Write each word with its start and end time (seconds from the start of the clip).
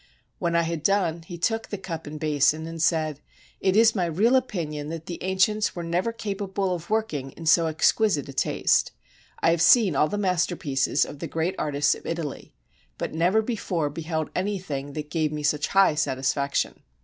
When 0.39 0.55
I 0.55 0.63
had 0.63 0.81
done, 0.81 1.21
he 1.21 1.37
took 1.37 1.67
the 1.69 1.77
cup 1.77 2.07
and 2.07 2.19
basin, 2.19 2.65
and 2.65 2.81
said: 2.81 3.19
"It 3.59 3.75
is 3.75 3.93
my 3.93 4.07
real 4.07 4.35
opinion 4.35 4.89
that 4.89 5.05
the 5.05 5.21
ancients 5.21 5.75
were 5.75 5.83
never 5.83 6.11
capable 6.11 6.73
of 6.73 6.89
working 6.89 7.33
in 7.33 7.45
so 7.45 7.67
ex 7.67 7.91
quisite 7.93 8.27
a 8.27 8.33
taste. 8.33 8.93
I 9.41 9.51
have 9.51 9.61
seen 9.61 9.95
all 9.95 10.07
the 10.07 10.17
masterpieces 10.17 11.05
of 11.05 11.19
the 11.19 11.27
greatest 11.27 11.59
artists 11.59 11.93
of 11.93 12.07
Italy, 12.07 12.51
but 12.97 13.13
never 13.13 13.43
before 13.43 13.91
beheld 13.91 14.31
any 14.35 14.57
thing 14.57 14.93
that 14.93 15.11
gave 15.11 15.31
me 15.31 15.43
such 15.43 15.67
high 15.67 15.93
satisfaction." 15.93 16.81